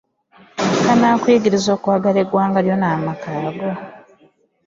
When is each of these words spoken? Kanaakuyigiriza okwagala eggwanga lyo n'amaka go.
Kanaakuyigiriza 0.85 1.69
okwagala 1.77 2.17
eggwanga 2.23 2.59
lyo 2.65 2.75
n'amaka 2.77 3.29
go. 3.57 3.71